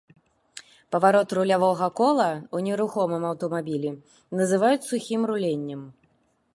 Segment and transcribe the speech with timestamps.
[0.93, 3.91] Паварот рулявога кола ў нерухомым аўтамабілі
[4.41, 5.81] называюць сухім руленнем.